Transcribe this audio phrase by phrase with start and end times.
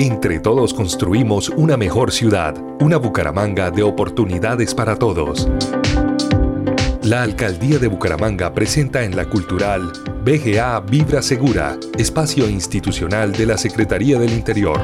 [0.00, 5.46] Entre todos construimos una mejor ciudad, una Bucaramanga de oportunidades para todos.
[7.02, 9.92] La Alcaldía de Bucaramanga presenta en la cultural
[10.24, 14.80] BGA Vibra Segura, espacio institucional de la Secretaría del Interior.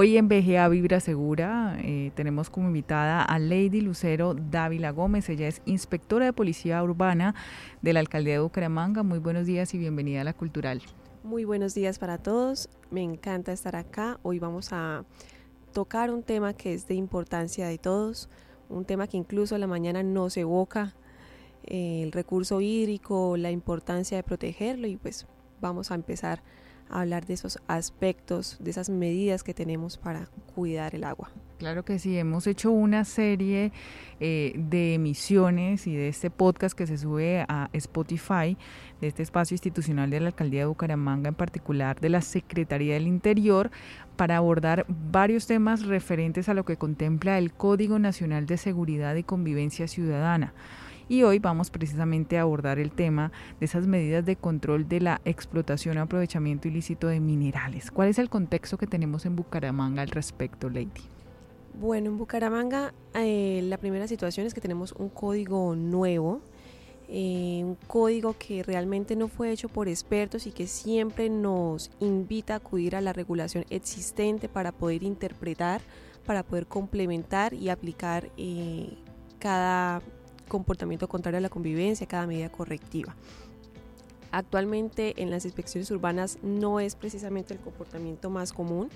[0.00, 5.28] Hoy en BGA Vibra Segura eh, tenemos como invitada a Lady Lucero Dávila Gómez.
[5.28, 7.34] Ella es inspectora de Policía Urbana
[7.82, 9.02] de la Alcaldía de Bucaramanga.
[9.02, 10.82] Muy buenos días y bienvenida a la Cultural.
[11.24, 12.68] Muy buenos días para todos.
[12.92, 14.20] Me encanta estar acá.
[14.22, 15.04] Hoy vamos a
[15.72, 18.28] tocar un tema que es de importancia de todos,
[18.68, 20.94] un tema que incluso a la mañana no se evoca,
[21.64, 25.26] eh, el recurso hídrico, la importancia de protegerlo y pues
[25.60, 26.40] vamos a empezar
[26.90, 31.30] hablar de esos aspectos, de esas medidas que tenemos para cuidar el agua.
[31.58, 33.72] Claro que sí, hemos hecho una serie
[34.20, 38.56] eh, de emisiones y de este podcast que se sube a Spotify,
[39.00, 43.08] de este espacio institucional de la Alcaldía de Bucaramanga, en particular de la Secretaría del
[43.08, 43.72] Interior,
[44.16, 49.24] para abordar varios temas referentes a lo que contempla el Código Nacional de Seguridad y
[49.24, 50.54] Convivencia Ciudadana
[51.08, 55.20] y hoy vamos precisamente a abordar el tema de esas medidas de control de la
[55.24, 57.90] explotación o aprovechamiento ilícito de minerales.
[57.90, 60.90] ¿Cuál es el contexto que tenemos en Bucaramanga al respecto, Lady?
[61.80, 66.40] Bueno, en Bucaramanga eh, la primera situación es que tenemos un código nuevo,
[67.08, 72.54] eh, un código que realmente no fue hecho por expertos y que siempre nos invita
[72.54, 75.80] a acudir a la regulación existente para poder interpretar,
[76.26, 78.98] para poder complementar y aplicar eh,
[79.38, 80.02] cada
[80.48, 83.14] comportamiento contrario a la convivencia, cada medida correctiva.
[84.30, 88.90] Actualmente en las inspecciones urbanas no es precisamente el comportamiento más común,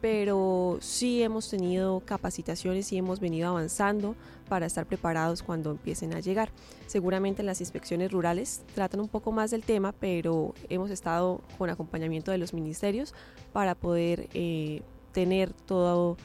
[0.00, 4.14] pero sí hemos tenido capacitaciones y hemos venido avanzando
[4.48, 6.50] para estar preparados cuando empiecen a llegar.
[6.86, 12.30] Seguramente las inspecciones rurales tratan un poco más del tema, pero hemos estado con acompañamiento
[12.30, 13.14] de los ministerios
[13.52, 16.16] para poder eh, tener todo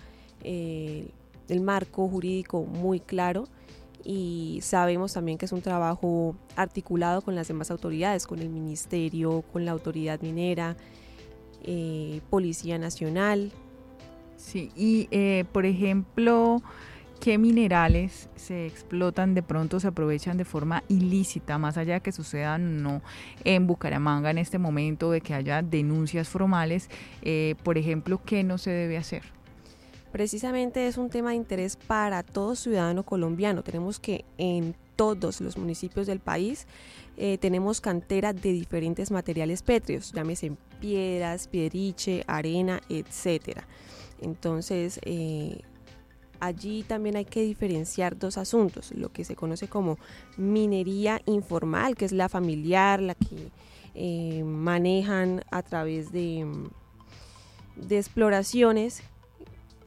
[0.43, 1.09] eh,
[1.49, 3.47] el marco jurídico muy claro
[4.03, 9.43] y sabemos también que es un trabajo articulado con las demás autoridades, con el Ministerio,
[9.53, 10.75] con la Autoridad Minera,
[11.63, 13.51] eh, Policía Nacional.
[14.35, 16.61] Sí, y eh, por ejemplo,
[17.21, 22.11] ¿qué minerales se explotan de pronto, se aprovechan de forma ilícita, más allá de que
[22.11, 23.01] suceda no
[23.45, 26.89] en Bucaramanga en este momento, de que haya denuncias formales?
[27.21, 29.23] Eh, por ejemplo, ¿qué no se debe hacer?
[30.13, 33.63] Precisamente es un tema de interés para todo ciudadano colombiano.
[33.63, 36.67] Tenemos que en todos los municipios del país
[37.17, 43.67] eh, tenemos cantera de diferentes materiales pétreos, llámese piedras, piedriche, arena, etcétera.
[44.21, 45.61] Entonces, eh,
[46.39, 49.97] allí también hay que diferenciar dos asuntos, lo que se conoce como
[50.37, 53.49] minería informal, que es la familiar, la que
[53.95, 56.45] eh, manejan a través de
[57.89, 59.01] exploraciones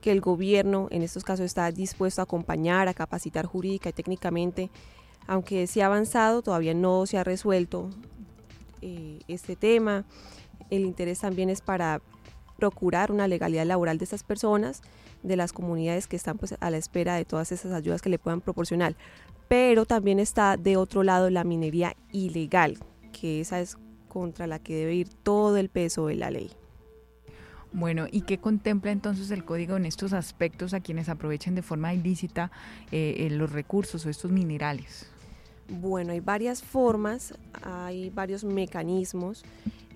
[0.07, 4.71] que el gobierno en estos casos está dispuesto a acompañar, a capacitar jurídica y técnicamente,
[5.27, 7.91] aunque se ha avanzado, todavía no se ha resuelto
[8.83, 10.05] eh, este tema.
[10.71, 12.01] El interés también es para
[12.57, 14.81] procurar una legalidad laboral de estas personas,
[15.25, 18.21] de las comunidades que están pues, a la espera de todas esas ayudas que le
[18.21, 18.95] puedan proporcionar.
[19.49, 22.79] Pero también está de otro lado la minería ilegal,
[23.13, 26.53] que esa es contra la que debe ir todo el peso de la ley.
[27.73, 31.93] Bueno, ¿y qué contempla entonces el código en estos aspectos a quienes aprovechen de forma
[31.93, 32.51] ilícita
[32.91, 35.07] eh, eh, los recursos o estos minerales?
[35.69, 39.45] Bueno, hay varias formas, hay varios mecanismos.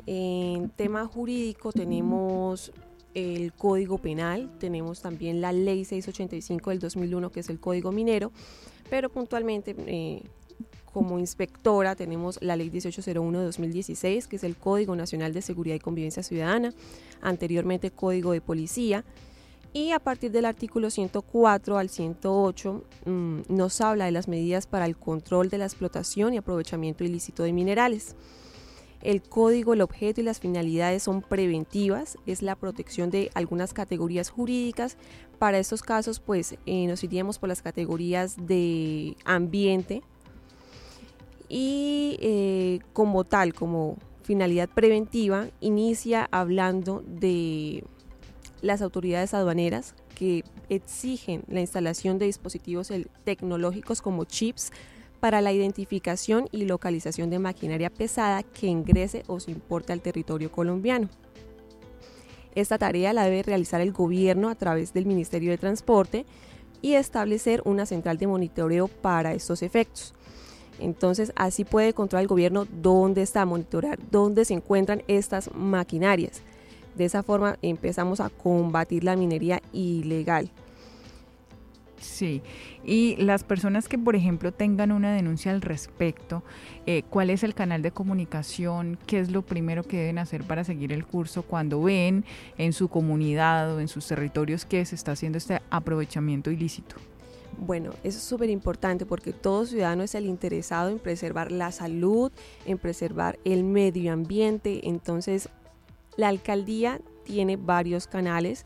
[0.06, 2.72] En tema jurídico tenemos
[3.14, 8.32] el Código Penal, tenemos también la Ley 685 del 2001, que es el Código Minero,
[8.88, 10.22] pero puntualmente eh,
[10.92, 15.76] como inspectora tenemos la Ley 1801 de 2016, que es el Código Nacional de Seguridad
[15.76, 16.72] y Convivencia Ciudadana,
[17.20, 19.04] anteriormente Código de Policía,
[19.72, 24.84] y a partir del artículo 104 al 108 mm, nos habla de las medidas para
[24.84, 28.16] el control de la explotación y aprovechamiento ilícito de minerales.
[29.02, 34.28] El código, el objeto y las finalidades son preventivas, es la protección de algunas categorías
[34.28, 34.98] jurídicas.
[35.38, 40.02] Para estos casos, pues eh, nos iríamos por las categorías de ambiente,
[41.50, 47.82] y eh, como tal, como finalidad preventiva, inicia hablando de
[48.62, 52.92] las autoridades aduaneras que exigen la instalación de dispositivos
[53.24, 54.70] tecnológicos como chips
[55.18, 60.52] para la identificación y localización de maquinaria pesada que ingrese o se importe al territorio
[60.52, 61.08] colombiano.
[62.54, 66.26] Esta tarea la debe realizar el gobierno a través del Ministerio de Transporte
[66.80, 70.14] y establecer una central de monitoreo para estos efectos.
[70.80, 76.42] Entonces, así puede controlar el gobierno dónde está, monitorear dónde se encuentran estas maquinarias.
[76.94, 80.50] De esa forma empezamos a combatir la minería ilegal.
[82.00, 82.40] Sí,
[82.82, 86.42] y las personas que, por ejemplo, tengan una denuncia al respecto,
[86.86, 88.98] eh, ¿cuál es el canal de comunicación?
[89.06, 92.24] ¿Qué es lo primero que deben hacer para seguir el curso cuando ven
[92.56, 96.96] en su comunidad o en sus territorios que se está haciendo este aprovechamiento ilícito?
[97.62, 102.32] Bueno, eso es súper importante porque todo ciudadano es el interesado en preservar la salud,
[102.64, 104.88] en preservar el medio ambiente.
[104.88, 105.50] Entonces,
[106.16, 108.64] la alcaldía tiene varios canales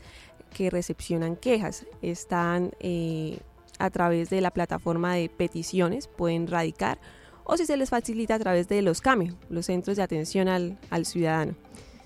[0.53, 1.85] que recepcionan quejas.
[2.01, 3.39] Están eh,
[3.79, 6.97] a través de la plataforma de peticiones, pueden radicar,
[7.43, 10.79] o si se les facilita a través de los CAME, los centros de atención al,
[10.89, 11.53] al ciudadano.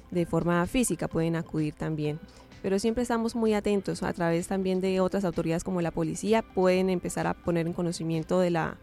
[0.10, 2.20] De forma física pueden acudir también
[2.62, 6.90] pero siempre estamos muy atentos a través también de otras autoridades como la policía, pueden
[6.90, 8.78] empezar a poner en conocimiento de la,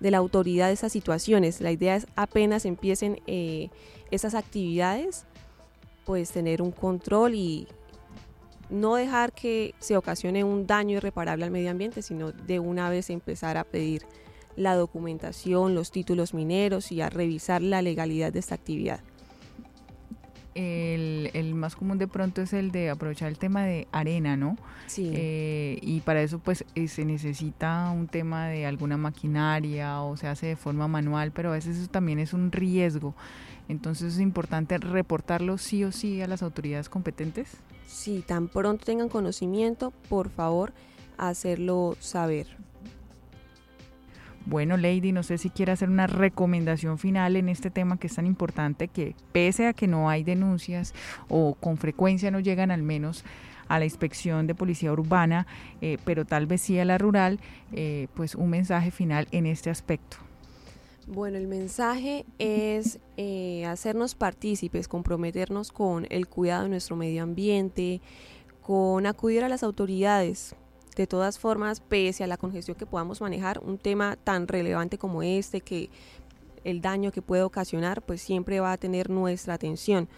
[0.00, 1.60] de la autoridad esas situaciones.
[1.60, 3.70] La idea es apenas empiecen eh,
[4.10, 5.26] esas actividades,
[6.04, 7.66] pues tener un control y
[8.70, 13.10] no dejar que se ocasione un daño irreparable al medio ambiente, sino de una vez
[13.10, 14.02] empezar a pedir
[14.56, 19.00] la documentación, los títulos mineros y a revisar la legalidad de esta actividad.
[20.54, 24.56] El, más común de pronto es el de aprovechar el tema de arena, ¿no?
[24.86, 25.10] Sí.
[25.12, 30.28] Eh, y para eso pues eh, se necesita un tema de alguna maquinaria o se
[30.28, 33.14] hace de forma manual, pero a veces eso también es un riesgo.
[33.68, 37.56] Entonces es importante reportarlo sí o sí a las autoridades competentes.
[37.86, 40.72] Sí, tan pronto tengan conocimiento, por favor,
[41.16, 42.46] hacerlo saber.
[44.46, 48.14] Bueno, Lady, no sé si quiere hacer una recomendación final en este tema que es
[48.14, 50.92] tan importante que pese a que no hay denuncias
[51.28, 53.24] o con frecuencia no llegan al menos
[53.68, 55.46] a la inspección de policía urbana,
[55.80, 57.40] eh, pero tal vez sí a la rural,
[57.72, 60.18] eh, pues un mensaje final en este aspecto.
[61.06, 68.00] Bueno, el mensaje es eh, hacernos partícipes, comprometernos con el cuidado de nuestro medio ambiente,
[68.62, 70.54] con acudir a las autoridades,
[70.96, 75.22] de todas formas, pese a la congestión que podamos manejar, un tema tan relevante como
[75.22, 75.90] este, que
[76.64, 80.08] el daño que puede ocasionar, pues siempre va a tener nuestra atención.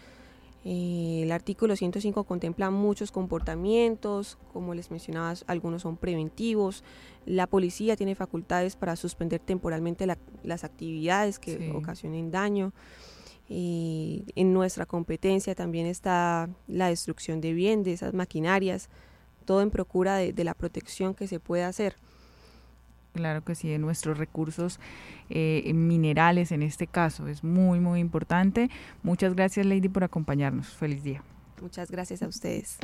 [0.69, 6.83] Eh, el artículo 105 contempla muchos comportamientos, como les mencionaba, algunos son preventivos.
[7.25, 10.07] La policía tiene facultades para suspender temporalmente
[10.43, 12.73] las actividades que ocasionen daño.
[13.49, 18.89] Eh, en nuestra competencia también está la destrucción de bienes, de esas maquinarias,
[19.47, 21.97] todo en procura de, la protección que se puede hacer.
[23.15, 24.79] Claro que sí, de nuestros recursos
[25.31, 27.29] eh, minerales en este caso.
[27.29, 28.69] Es muy, muy importante.
[29.03, 30.69] Muchas gracias, Lady, por acompañarnos.
[30.69, 31.23] Feliz día.
[31.63, 32.79] Muchas gracias a ustedes.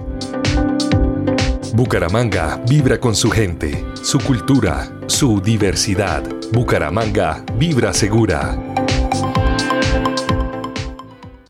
[1.75, 6.23] Bucaramanga vibra con su gente, su cultura, su diversidad.
[6.53, 8.82] Bucaramanga vibra segura.